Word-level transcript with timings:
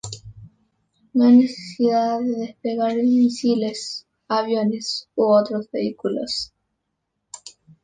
No 1.13 1.25
hay 1.25 1.37
necesidad 1.37 2.17
de 2.21 2.31
desplegar 2.47 2.95
misiles, 2.95 4.07
aviones 4.27 5.07
u 5.13 5.25
otros 5.25 5.69
vehículos. 5.71 6.51